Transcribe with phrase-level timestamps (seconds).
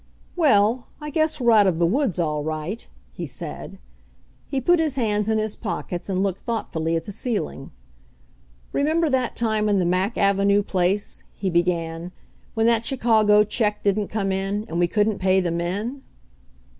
[0.35, 3.77] "Well, I guess we're out of the woods, all right," he said.
[4.47, 7.69] He put his hands in his pockets and looked thoughtfully at the ceiling.
[8.73, 12.11] "Remem ber that time in the Mack avenue place," he be gan,
[12.55, 16.01] "when that Chicago check didn't come in, and we couldn't pay the men